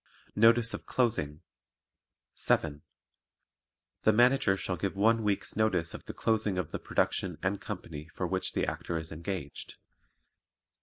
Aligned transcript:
Notice 0.35 0.73
of 0.73 0.87
Closing 0.87 1.41
7. 2.33 2.81
The 4.01 4.11
Manager 4.11 4.57
shall 4.57 4.75
give 4.75 4.95
one 4.95 5.21
week's 5.21 5.55
notice 5.55 5.93
of 5.93 6.05
the 6.05 6.13
closing 6.15 6.57
of 6.57 6.71
the 6.71 6.79
production 6.79 7.37
and 7.43 7.61
company 7.61 8.07
for 8.07 8.25
which 8.25 8.53
the 8.53 8.65
Actor 8.65 8.97
is 8.97 9.11
engaged. 9.11 9.77